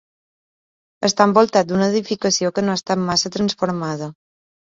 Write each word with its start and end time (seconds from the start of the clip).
Està 1.09 1.27
envoltat 1.29 1.69
d'una 1.71 1.89
edificació 1.93 2.51
que 2.55 2.63
no 2.65 2.73
ha 2.73 2.79
estat 2.81 3.03
massa 3.11 3.33
transformada. 3.37 4.09